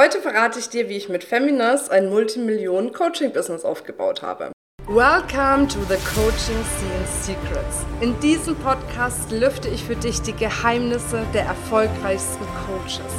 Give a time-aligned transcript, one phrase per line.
[0.00, 4.52] Heute verrate ich dir, wie ich mit Feminas ein Multimillionen-Coaching-Business aufgebaut habe.
[4.86, 7.84] Welcome to the Coaching Scene Secrets.
[8.00, 13.12] In diesem Podcast lüfte ich für dich die Geheimnisse der erfolgreichsten Coaches,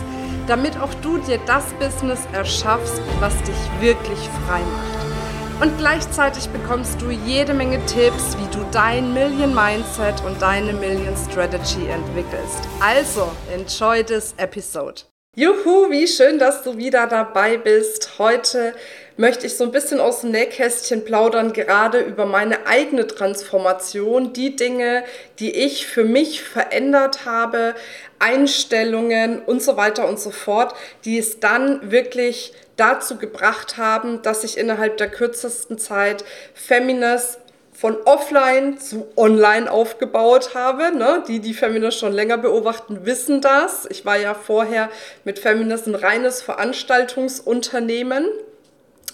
[0.47, 5.61] damit auch du dir das Business erschaffst, was dich wirklich frei macht.
[5.61, 11.17] Und gleichzeitig bekommst du jede Menge Tipps, wie du dein Million Mindset und deine Million
[11.29, 12.61] Strategy entwickelst.
[12.79, 15.08] Also, enjoy this episode.
[15.39, 18.19] Juhu, wie schön, dass du wieder dabei bist.
[18.19, 18.75] Heute
[19.15, 24.57] möchte ich so ein bisschen aus dem Nähkästchen plaudern, gerade über meine eigene Transformation, die
[24.57, 25.05] Dinge,
[25.39, 27.73] die ich für mich verändert habe,
[28.19, 30.75] Einstellungen und so weiter und so fort,
[31.05, 37.39] die es dann wirklich dazu gebracht haben, dass ich innerhalb der kürzesten Zeit Feminist
[37.79, 40.93] von offline zu online aufgebaut habe.
[40.93, 41.23] Ne?
[41.29, 43.87] Die, die Feminist schon länger beobachten, wissen das.
[43.89, 44.89] Ich war ja vorher
[45.23, 48.27] mit Feminist ein reines Veranstaltungsunternehmen.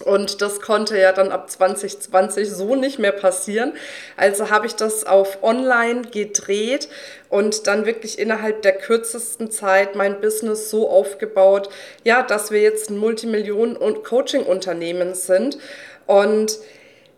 [0.04, 3.72] Und das konnte ja dann ab 2020 so nicht mehr passieren.
[4.16, 6.88] Also habe ich das auf Online gedreht
[7.28, 11.70] und dann wirklich innerhalb der kürzesten Zeit mein Business so aufgebaut,
[12.02, 15.56] ja, dass wir jetzt ein Multimillionen- und Coaching-Unternehmen sind.
[16.06, 16.58] Und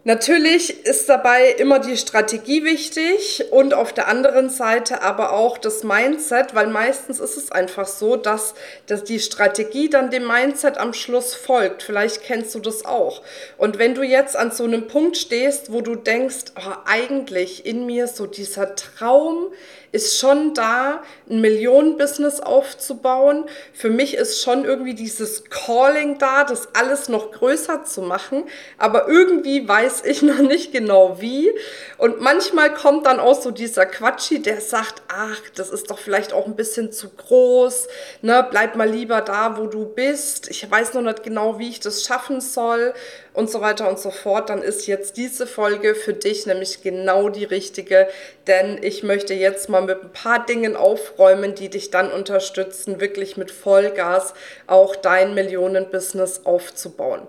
[0.08, 5.84] Natürlich ist dabei immer die Strategie wichtig und auf der anderen Seite aber auch das
[5.84, 8.54] Mindset, weil meistens ist es einfach so, dass,
[8.86, 11.82] dass die Strategie dann dem Mindset am Schluss folgt.
[11.82, 13.20] Vielleicht kennst du das auch.
[13.58, 17.84] Und wenn du jetzt an so einem Punkt stehst, wo du denkst, oh, eigentlich in
[17.84, 19.52] mir so dieser Traum,
[19.90, 23.44] ist schon da, ein Millionenbusiness aufzubauen.
[23.72, 28.44] Für mich ist schon irgendwie dieses Calling da, das alles noch größer zu machen.
[28.76, 31.50] Aber irgendwie weiß ich noch nicht genau wie.
[31.96, 36.32] Und manchmal kommt dann auch so dieser Quatschi, der sagt, ach, das ist doch vielleicht
[36.32, 37.88] auch ein bisschen zu groß.
[38.22, 38.46] Ne?
[38.50, 40.50] Bleib mal lieber da, wo du bist.
[40.50, 42.94] Ich weiß noch nicht genau, wie ich das schaffen soll
[43.38, 47.28] und so weiter und so fort, dann ist jetzt diese Folge für dich nämlich genau
[47.28, 48.08] die richtige,
[48.48, 53.36] denn ich möchte jetzt mal mit ein paar Dingen aufräumen, die dich dann unterstützen, wirklich
[53.36, 54.34] mit Vollgas
[54.66, 57.28] auch dein Millionenbusiness aufzubauen.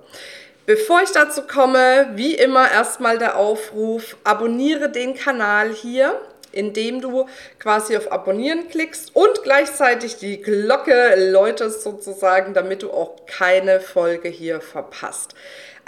[0.70, 6.22] Bevor ich dazu komme, wie immer erstmal der Aufruf, abonniere den Kanal hier
[6.52, 7.28] indem du
[7.60, 14.30] quasi auf Abonnieren klickst und gleichzeitig die Glocke läutest sozusagen, damit du auch keine Folge
[14.30, 15.36] hier verpasst.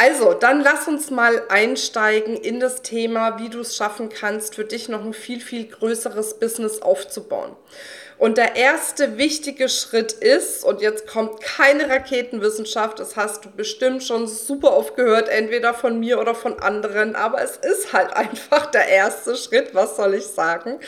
[0.03, 4.65] Also, dann lass uns mal einsteigen in das Thema, wie du es schaffen kannst, für
[4.65, 7.55] dich noch ein viel, viel größeres Business aufzubauen.
[8.17, 14.01] Und der erste wichtige Schritt ist, und jetzt kommt keine Raketenwissenschaft, das hast du bestimmt
[14.03, 18.65] schon super oft gehört, entweder von mir oder von anderen, aber es ist halt einfach
[18.71, 20.79] der erste Schritt, was soll ich sagen,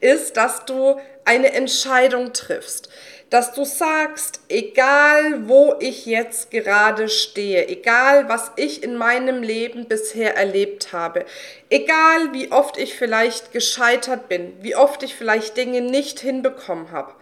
[0.00, 2.90] ist, dass du eine Entscheidung triffst
[3.30, 9.86] dass du sagst, egal wo ich jetzt gerade stehe, egal was ich in meinem Leben
[9.86, 11.24] bisher erlebt habe,
[11.70, 17.14] egal wie oft ich vielleicht gescheitert bin, wie oft ich vielleicht Dinge nicht hinbekommen habe,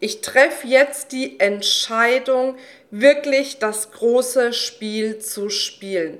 [0.00, 2.56] ich treffe jetzt die Entscheidung,
[2.90, 6.18] wirklich das große Spiel zu spielen.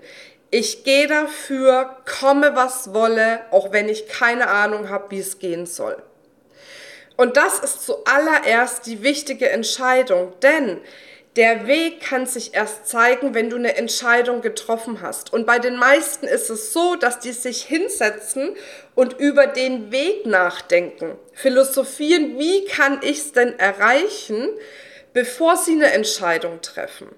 [0.52, 5.66] Ich gehe dafür, komme was wolle, auch wenn ich keine Ahnung habe, wie es gehen
[5.66, 6.00] soll.
[7.16, 10.80] Und das ist zuallererst die wichtige Entscheidung, denn
[11.36, 15.32] der Weg kann sich erst zeigen, wenn du eine Entscheidung getroffen hast.
[15.32, 18.54] Und bei den meisten ist es so, dass die sich hinsetzen
[18.94, 24.48] und über den Weg nachdenken, philosophieren, wie kann ich es denn erreichen,
[25.14, 27.08] bevor sie eine Entscheidung treffen.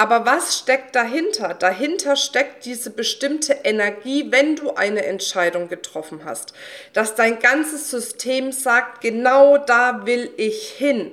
[0.00, 1.54] Aber was steckt dahinter?
[1.54, 6.52] Dahinter steckt diese bestimmte Energie, wenn du eine Entscheidung getroffen hast,
[6.92, 11.12] dass dein ganzes System sagt, genau da will ich hin.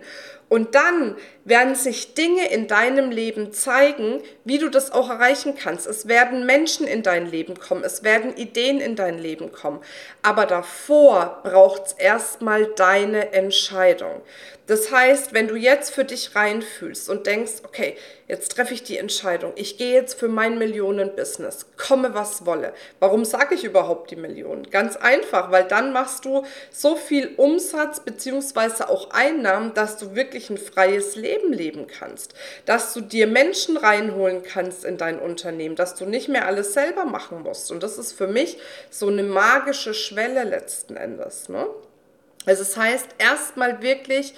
[0.49, 5.85] Und dann werden sich Dinge in deinem Leben zeigen, wie du das auch erreichen kannst.
[5.85, 9.79] Es werden Menschen in dein Leben kommen, es werden Ideen in dein Leben kommen.
[10.23, 14.21] Aber davor braucht es erstmal deine Entscheidung.
[14.67, 17.95] Das heißt, wenn du jetzt für dich reinfühlst und denkst, okay,
[18.27, 22.73] jetzt treffe ich die Entscheidung, ich gehe jetzt für mein Millionen-Business, komme was wolle.
[22.99, 24.63] Warum sage ich überhaupt die Millionen?
[24.71, 30.49] Ganz einfach, weil dann machst du so viel Umsatz beziehungsweise auch Einnahmen, dass du wirklich
[30.49, 32.33] ein freies Leben leben kannst,
[32.65, 37.05] dass du dir Menschen reinholen kannst in dein Unternehmen, dass du nicht mehr alles selber
[37.05, 37.71] machen musst.
[37.71, 38.57] Und das ist für mich
[38.89, 41.49] so eine magische Schwelle letzten Endes.
[41.49, 41.67] Ne?
[42.45, 44.33] Also es heißt, erstmal wirklich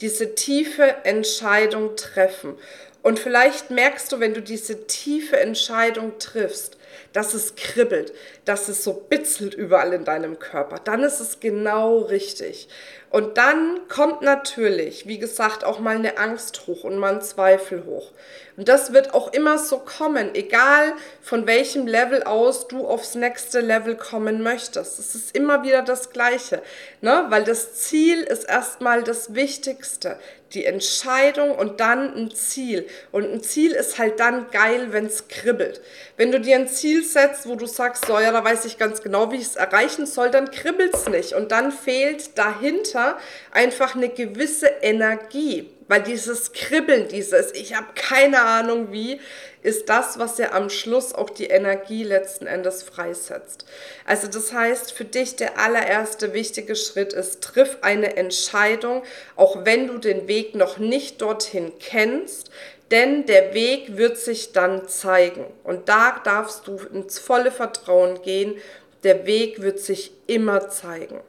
[0.00, 2.54] diese tiefe Entscheidung treffen.
[3.02, 6.76] Und vielleicht merkst du, wenn du diese tiefe Entscheidung triffst,
[7.16, 8.12] dass es kribbelt,
[8.44, 12.68] dass es so bitzelt überall in deinem Körper, dann ist es genau richtig.
[13.08, 17.86] Und dann kommt natürlich, wie gesagt, auch mal eine Angst hoch und mal ein Zweifel
[17.86, 18.10] hoch.
[18.56, 20.92] Und das wird auch immer so kommen, egal
[21.22, 24.98] von welchem Level aus du aufs nächste Level kommen möchtest.
[24.98, 26.62] Es ist immer wieder das Gleiche,
[27.00, 27.26] ne?
[27.28, 30.18] weil das Ziel ist erstmal das Wichtigste.
[30.52, 32.86] Die Entscheidung und dann ein Ziel.
[33.12, 35.80] Und ein Ziel ist halt dann geil, wenn es kribbelt.
[36.16, 39.02] Wenn du dir ein Ziel setzt, wo du sagst, so ja, da weiß ich ganz
[39.02, 41.32] genau, wie ich es erreichen soll, dann kribbelt es nicht.
[41.32, 43.18] Und dann fehlt dahinter
[43.52, 45.70] einfach eine gewisse Energie.
[45.88, 49.20] Weil dieses Kribbeln, dieses, ich habe keine Ahnung wie,
[49.62, 53.64] ist das, was ja am Schluss auch die Energie letzten Endes freisetzt.
[54.04, 59.02] Also das heißt, für dich der allererste wichtige Schritt ist, triff eine Entscheidung,
[59.34, 62.50] auch wenn du den Weg noch nicht dorthin kennst,
[62.90, 65.46] denn der Weg wird sich dann zeigen.
[65.64, 68.56] Und da darfst du ins volle Vertrauen gehen,
[69.02, 71.20] der Weg wird sich immer zeigen.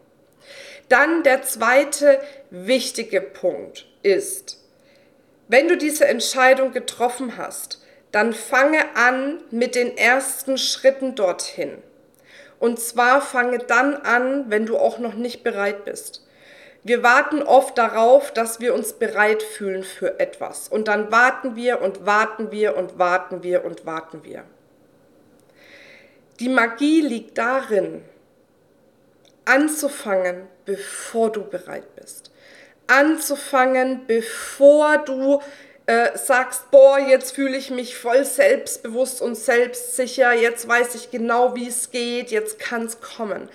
[0.89, 2.19] Dann der zweite
[2.49, 4.63] wichtige Punkt ist,
[5.49, 7.81] wenn du diese Entscheidung getroffen hast,
[8.11, 11.77] dann fange an mit den ersten Schritten dorthin.
[12.59, 16.26] Und zwar fange dann an, wenn du auch noch nicht bereit bist.
[16.87, 20.67] Wir warten oft darauf, dass wir uns bereit fühlen für etwas.
[20.67, 24.43] Und dann warten wir und warten wir und warten wir und warten wir.
[26.39, 28.03] Die Magie liegt darin,
[29.45, 32.31] anzufangen, bevor du bereit bist
[32.87, 35.41] anzufangen, bevor du
[35.85, 41.55] äh, sagst, boah, jetzt fühle ich mich voll selbstbewusst und selbstsicher, jetzt weiß ich genau,
[41.55, 43.49] wie es geht, jetzt kann es kommen.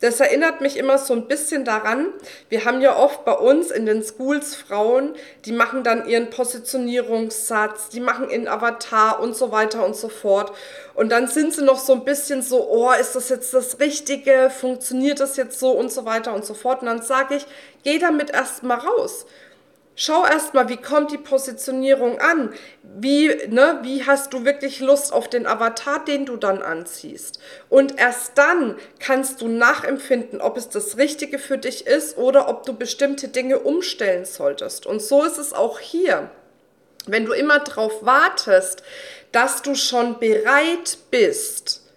[0.00, 2.08] Das erinnert mich immer so ein bisschen daran,
[2.48, 5.14] wir haben ja oft bei uns in den Schools Frauen,
[5.44, 10.52] die machen dann ihren Positionierungssatz, die machen ihren Avatar und so weiter und so fort.
[10.94, 14.50] Und dann sind sie noch so ein bisschen so, oh, ist das jetzt das Richtige?
[14.50, 16.82] Funktioniert das jetzt so und so weiter und so fort?
[16.82, 17.46] Und dann sage ich,
[17.82, 19.26] geh damit erstmal raus
[19.98, 22.52] Schau erstmal, wie kommt die Positionierung an?
[22.82, 27.40] Wie, ne, wie hast du wirklich Lust auf den Avatar, den du dann anziehst?
[27.70, 32.66] Und erst dann kannst du nachempfinden, ob es das Richtige für dich ist oder ob
[32.66, 34.84] du bestimmte Dinge umstellen solltest.
[34.84, 36.30] Und so ist es auch hier.
[37.06, 38.82] Wenn du immer darauf wartest,
[39.32, 41.90] dass du schon bereit bist,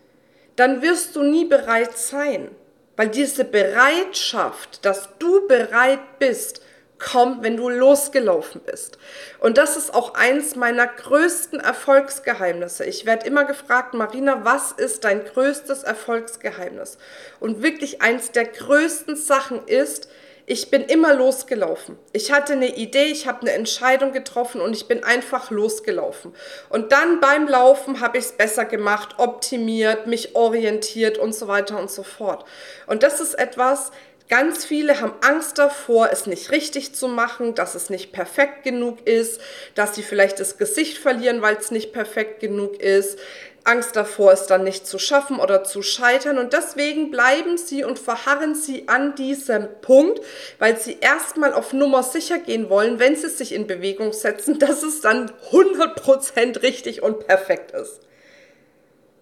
[0.56, 2.50] dann wirst du nie bereit sein.
[2.96, 6.62] Weil diese Bereitschaft, dass du bereit bist,
[7.00, 8.98] kommt, wenn du losgelaufen bist.
[9.40, 12.86] Und das ist auch eins meiner größten Erfolgsgeheimnisse.
[12.86, 16.98] Ich werde immer gefragt, Marina, was ist dein größtes Erfolgsgeheimnis?
[17.40, 20.10] Und wirklich eins der größten Sachen ist,
[20.52, 21.96] ich bin immer losgelaufen.
[22.12, 26.34] Ich hatte eine Idee, ich habe eine Entscheidung getroffen und ich bin einfach losgelaufen.
[26.70, 31.78] Und dann beim Laufen habe ich es besser gemacht, optimiert, mich orientiert und so weiter
[31.78, 32.46] und so fort.
[32.88, 33.92] Und das ist etwas,
[34.30, 39.08] Ganz viele haben Angst davor, es nicht richtig zu machen, dass es nicht perfekt genug
[39.08, 39.42] ist,
[39.74, 43.18] dass sie vielleicht das Gesicht verlieren, weil es nicht perfekt genug ist.
[43.64, 46.38] Angst davor, es dann nicht zu schaffen oder zu scheitern.
[46.38, 50.24] Und deswegen bleiben sie und verharren sie an diesem Punkt,
[50.60, 54.84] weil sie erstmal auf Nummer sicher gehen wollen, wenn sie sich in Bewegung setzen, dass
[54.84, 58.02] es dann 100% richtig und perfekt ist.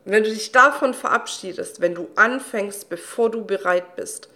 [0.03, 4.27] Wenn du dich davon verabschiedest, wenn du anfängst, bevor du bereit bist,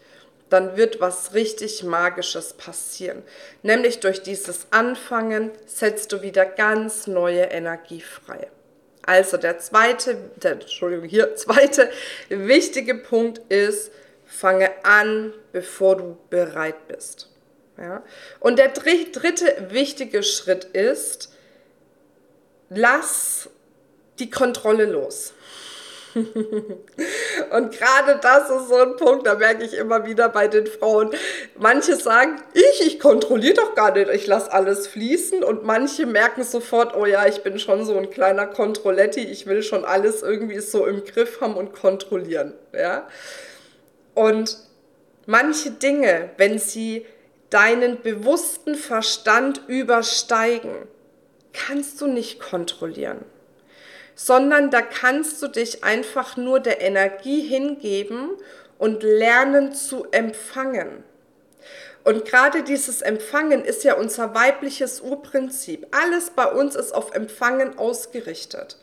[0.51, 3.23] dann wird was richtig Magisches passieren.
[3.63, 8.51] Nämlich durch dieses Anfangen setzt du wieder ganz neue Energie frei.
[9.03, 11.89] Also der zweite, der, Entschuldigung, hier, zweite
[12.27, 13.91] wichtige Punkt ist,
[14.25, 17.29] fange an, bevor du bereit bist.
[17.77, 18.03] Ja?
[18.41, 21.33] Und der dritte wichtige Schritt ist,
[22.69, 23.49] lass
[24.19, 25.33] die Kontrolle los.
[27.51, 31.11] Und gerade das ist so ein Punkt, da merke ich immer wieder bei den Frauen.
[31.57, 35.43] Manche sagen, ich, ich kontrolliere doch gar nicht, ich lasse alles fließen.
[35.43, 39.63] Und manche merken sofort, oh ja, ich bin schon so ein kleiner Kontrolletti, ich will
[39.63, 42.53] schon alles irgendwie so im Griff haben und kontrollieren.
[42.73, 43.07] Ja?
[44.13, 44.57] Und
[45.25, 47.05] manche Dinge, wenn sie
[47.49, 50.87] deinen bewussten Verstand übersteigen,
[51.53, 53.25] kannst du nicht kontrollieren
[54.15, 58.31] sondern da kannst du dich einfach nur der Energie hingeben
[58.77, 61.03] und lernen zu empfangen.
[62.03, 65.85] Und gerade dieses Empfangen ist ja unser weibliches Urprinzip.
[65.91, 68.77] Alles bei uns ist auf Empfangen ausgerichtet.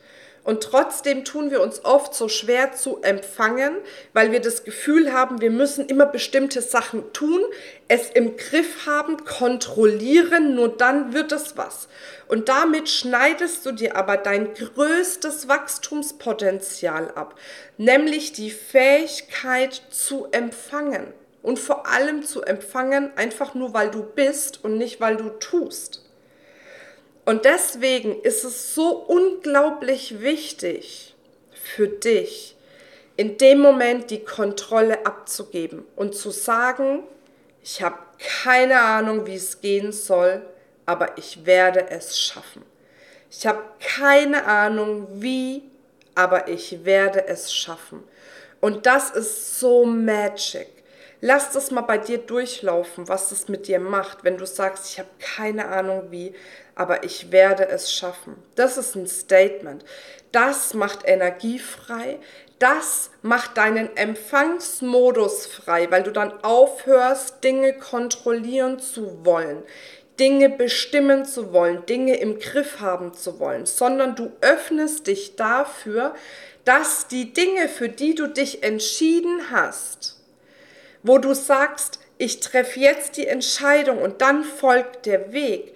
[0.49, 3.75] Und trotzdem tun wir uns oft so schwer zu empfangen,
[4.13, 7.43] weil wir das Gefühl haben, wir müssen immer bestimmte Sachen tun,
[7.87, 11.87] es im Griff haben, kontrollieren, nur dann wird es was.
[12.27, 17.35] Und damit schneidest du dir aber dein größtes Wachstumspotenzial ab,
[17.77, 21.13] nämlich die Fähigkeit zu empfangen.
[21.43, 26.08] Und vor allem zu empfangen, einfach nur weil du bist und nicht weil du tust.
[27.29, 31.15] Und deswegen ist es so unglaublich wichtig
[31.51, 32.55] für dich,
[33.17, 37.03] in dem Moment die Kontrolle abzugeben und zu sagen,
[37.61, 40.41] ich habe keine Ahnung, wie es gehen soll,
[40.87, 42.63] aber ich werde es schaffen.
[43.29, 45.61] Ich habe keine Ahnung, wie,
[46.15, 48.03] aber ich werde es schaffen.
[48.59, 50.79] Und das ist so magic.
[51.21, 54.97] Lass das mal bei dir durchlaufen, was das mit dir macht, wenn du sagst, ich
[54.97, 56.33] habe keine Ahnung wie,
[56.79, 58.37] aber ich werde es schaffen.
[58.55, 59.83] Das ist ein Statement.
[60.31, 62.19] Das macht Energie frei.
[62.57, 69.61] Das macht deinen Empfangsmodus frei, weil du dann aufhörst, Dinge kontrollieren zu wollen,
[70.21, 76.15] Dinge bestimmen zu wollen, Dinge im Griff haben zu wollen, sondern du öffnest dich dafür,
[76.63, 80.17] dass die Dinge, für die du dich entschieden hast,
[81.03, 85.73] wo du sagst, ich treffe jetzt die Entscheidung und dann folgt der Weg,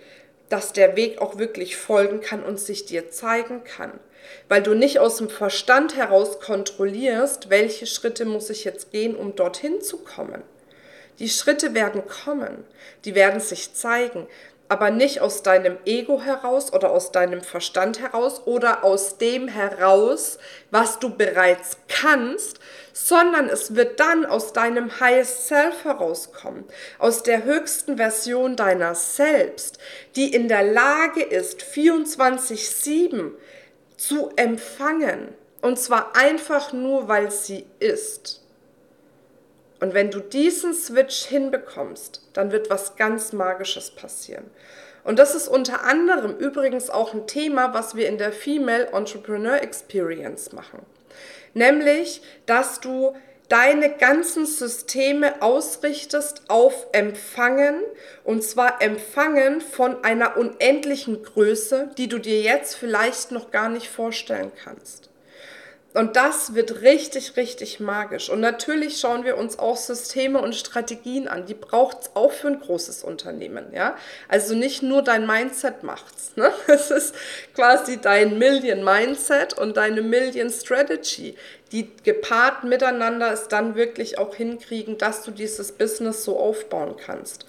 [0.49, 3.99] dass der Weg auch wirklich folgen kann und sich dir zeigen kann.
[4.47, 9.35] Weil du nicht aus dem Verstand heraus kontrollierst, welche Schritte muss ich jetzt gehen, um
[9.35, 10.43] dorthin zu kommen.
[11.19, 12.65] Die Schritte werden kommen,
[13.05, 14.27] die werden sich zeigen
[14.73, 20.39] aber nicht aus deinem Ego heraus oder aus deinem Verstand heraus oder aus dem heraus,
[20.71, 22.59] was du bereits kannst,
[22.91, 26.63] sondern es wird dann aus deinem Highest Self herauskommen,
[26.97, 29.77] aus der höchsten Version deiner selbst,
[30.15, 33.33] die in der Lage ist, 24/7
[33.95, 35.35] zu empfangen.
[35.61, 38.42] Und zwar einfach nur, weil sie ist.
[39.83, 44.45] Und wenn du diesen Switch hinbekommst, dann wird was ganz Magisches passieren.
[45.03, 49.61] Und das ist unter anderem übrigens auch ein Thema, was wir in der Female Entrepreneur
[49.61, 50.85] Experience machen.
[51.53, 53.13] Nämlich, dass du
[53.49, 57.75] deine ganzen Systeme ausrichtest auf Empfangen
[58.23, 63.89] und zwar Empfangen von einer unendlichen Größe, die du dir jetzt vielleicht noch gar nicht
[63.89, 65.09] vorstellen kannst.
[65.93, 68.29] Und das wird richtig, richtig magisch.
[68.29, 71.45] Und natürlich schauen wir uns auch Systeme und Strategien an.
[71.45, 73.65] Die braucht es auch für ein großes Unternehmen.
[73.73, 73.95] Ja?
[74.27, 76.35] Also nicht nur dein Mindset macht's.
[76.35, 76.51] Ne?
[76.67, 77.13] Es ist
[77.53, 81.35] quasi dein Million Mindset und deine Million Strategy,
[81.71, 87.45] die gepaart miteinander es dann wirklich auch hinkriegen, dass du dieses Business so aufbauen kannst.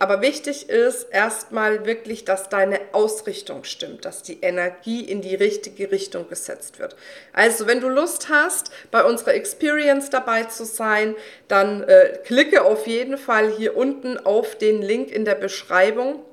[0.00, 5.92] Aber wichtig ist erstmal wirklich, dass deine Ausrichtung stimmt, dass die Energie in die richtige
[5.92, 6.96] Richtung gesetzt wird.
[7.34, 11.16] Also, wenn du Lust hast, bei unserer Experience dabei zu sein,
[11.48, 16.24] dann äh, klicke auf jeden Fall hier unten auf den Link in der Beschreibung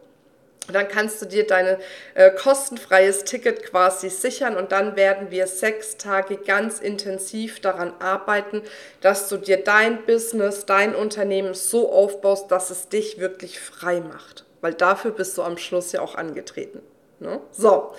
[0.75, 1.77] dann kannst du dir dein
[2.13, 8.62] äh, kostenfreies Ticket quasi sichern und dann werden wir sechs Tage ganz intensiv daran arbeiten,
[9.01, 14.45] dass du dir dein Business, dein Unternehmen so aufbaust, dass es dich wirklich frei macht.
[14.62, 16.81] Weil dafür bist du am Schluss ja auch angetreten.
[17.19, 17.39] Ne?
[17.51, 17.93] So.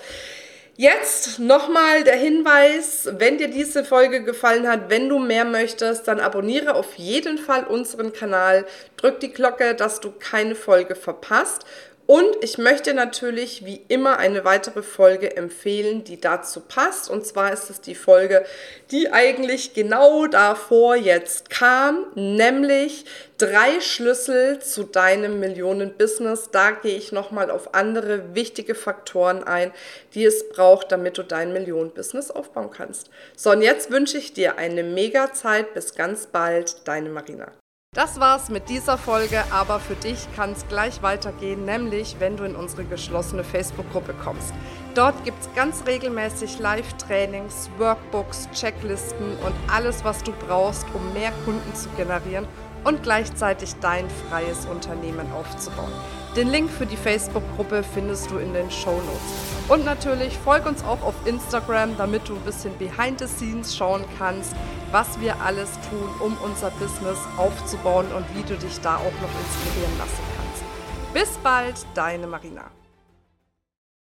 [0.75, 6.21] Jetzt nochmal der Hinweis, wenn dir diese Folge gefallen hat, wenn du mehr möchtest, dann
[6.21, 11.65] abonniere auf jeden Fall unseren Kanal, drück die Glocke, dass du keine Folge verpasst
[12.09, 17.07] und ich möchte natürlich wie immer eine weitere Folge empfehlen, die dazu passt.
[17.07, 18.43] Und zwar ist es die Folge,
[18.89, 23.05] die eigentlich genau davor jetzt kam, nämlich
[23.37, 26.49] drei Schlüssel zu deinem Millionen-Business.
[26.51, 29.71] Da gehe ich nochmal auf andere wichtige Faktoren ein,
[30.15, 33.11] die es braucht, damit du dein Millionen-Business aufbauen kannst.
[33.35, 35.75] So, und jetzt wünsche ich dir eine mega Zeit.
[35.75, 37.51] Bis ganz bald, deine Marina.
[37.95, 42.43] Das war's mit dieser Folge, aber für dich kann es gleich weitergehen, nämlich wenn du
[42.43, 44.53] in unsere geschlossene Facebook-Gruppe kommst.
[44.93, 51.31] Dort gibt es ganz regelmäßig Live-Trainings, Workbooks, Checklisten und alles, was du brauchst, um mehr
[51.45, 52.47] Kunden zu generieren
[52.83, 55.91] und gleichzeitig dein freies Unternehmen aufzubauen.
[56.35, 59.67] Den Link für die Facebook-Gruppe findest du in den Show Notes.
[59.67, 64.05] Und natürlich folg uns auch auf Instagram, damit du ein bisschen behind the scenes schauen
[64.19, 64.53] kannst,
[64.91, 69.33] was wir alles tun, um unser Business aufzubauen und wie du dich da auch noch
[69.43, 71.13] inspirieren lassen kannst.
[71.13, 72.78] Bis bald, deine Marina.